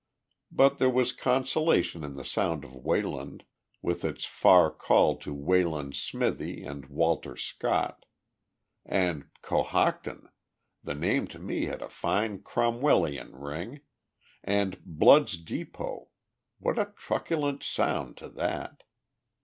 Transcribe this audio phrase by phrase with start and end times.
[0.51, 3.43] But there was consolation in the sound of Wayland,
[3.83, 8.05] with its far call to Wayland's smithy and Walter Scott.
[8.83, 10.29] And Cohocton!
[10.83, 13.81] The name to me had a fine Cromwellian ring;
[14.43, 16.07] and Blood's Depôt
[16.57, 18.81] what a truculent sound to that!